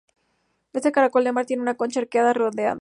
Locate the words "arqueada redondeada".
1.99-2.69